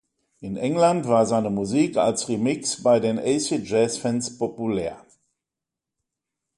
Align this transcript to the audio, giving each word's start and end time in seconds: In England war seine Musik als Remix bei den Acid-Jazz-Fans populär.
In 0.39 0.57
England 0.57 1.07
war 1.07 1.27
seine 1.27 1.51
Musik 1.51 1.95
als 1.97 2.27
Remix 2.27 2.81
bei 2.81 2.99
den 2.99 3.19
Acid-Jazz-Fans 3.19 4.35
populär. 4.39 4.97